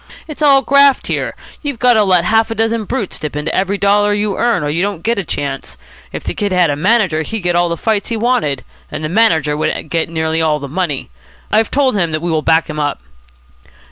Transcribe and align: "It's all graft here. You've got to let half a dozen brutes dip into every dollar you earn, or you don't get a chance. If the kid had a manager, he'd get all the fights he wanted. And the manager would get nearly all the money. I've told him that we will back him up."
"It's 0.27 0.41
all 0.41 0.63
graft 0.63 1.05
here. 1.05 1.35
You've 1.61 1.77
got 1.77 1.93
to 1.93 2.03
let 2.03 2.25
half 2.25 2.49
a 2.49 2.55
dozen 2.55 2.85
brutes 2.85 3.19
dip 3.19 3.35
into 3.35 3.53
every 3.53 3.77
dollar 3.77 4.15
you 4.15 4.35
earn, 4.35 4.63
or 4.63 4.69
you 4.69 4.81
don't 4.81 5.03
get 5.03 5.19
a 5.19 5.23
chance. 5.23 5.77
If 6.11 6.23
the 6.23 6.33
kid 6.33 6.51
had 6.51 6.71
a 6.71 6.75
manager, 6.75 7.21
he'd 7.21 7.41
get 7.41 7.55
all 7.55 7.69
the 7.69 7.77
fights 7.77 8.09
he 8.09 8.17
wanted. 8.17 8.63
And 8.91 9.03
the 9.03 9.09
manager 9.09 9.55
would 9.55 9.91
get 9.91 10.09
nearly 10.09 10.41
all 10.41 10.57
the 10.57 10.67
money. 10.67 11.11
I've 11.51 11.69
told 11.69 11.95
him 11.95 12.09
that 12.13 12.19
we 12.23 12.31
will 12.31 12.41
back 12.41 12.67
him 12.67 12.79
up." 12.79 12.99